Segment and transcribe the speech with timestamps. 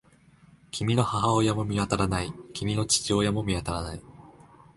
[0.71, 2.33] 君の母親も見当たらない。
[2.55, 4.01] 君の父親も見当たらない。